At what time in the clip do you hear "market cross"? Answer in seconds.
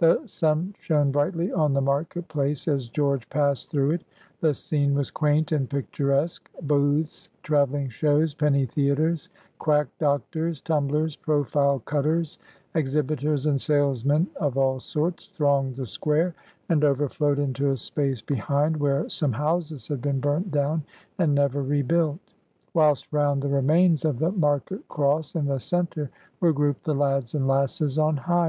24.32-25.36